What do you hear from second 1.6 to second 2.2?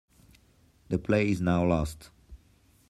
lost.